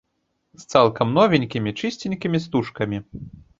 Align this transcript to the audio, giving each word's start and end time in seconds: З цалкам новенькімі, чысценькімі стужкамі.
З 0.63 0.65
цалкам 0.73 1.13
новенькімі, 1.17 1.75
чысценькімі 1.81 2.43
стужкамі. 2.49 3.05